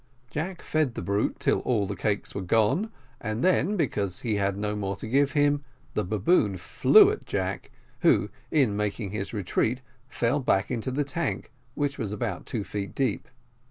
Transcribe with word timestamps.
Jack 0.31 0.63
fed 0.63 0.95
the 0.95 1.01
brute 1.03 1.39
till 1.39 1.59
all 1.59 1.85
the 1.85 1.95
cakes 1.95 2.33
were 2.33 2.41
gone, 2.41 2.91
and 3.19 3.43
then, 3.43 3.77
because 3.77 4.21
he 4.21 4.37
had 4.37 4.57
no 4.57 4.75
more 4.75 4.95
to 4.95 5.07
give 5.07 5.33
him, 5.33 5.63
the 5.93 6.03
baboon 6.03 6.57
flew 6.57 7.11
at 7.11 7.23
Jack, 7.27 7.69
who, 7.99 8.31
in 8.49 8.75
making 8.75 9.11
his 9.11 9.31
retreat, 9.31 9.81
fell 10.07 10.39
back 10.39 10.71
into 10.71 10.89
the 10.89 11.03
tank, 11.03 11.51
which 11.75 11.99
was 11.99 12.11
about 12.11 12.47
two 12.47 12.63
feet 12.63 12.95
deep. 12.95 13.27